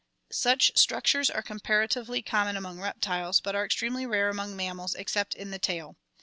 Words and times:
Such 0.31 0.71
structures 0.73 1.29
are 1.29 1.43
comparatively 1.43 2.23
common 2.23 2.57
among 2.57 2.81
reptiles, 2.81 3.39
but 3.39 3.53
are 3.53 3.63
extremely 3.63 4.07
rare 4.07 4.29
among 4.29 4.55
mammals 4.55 4.95
except 4.95 5.35
in 5.35 5.51
the 5.51 5.59
tail. 5.59 5.95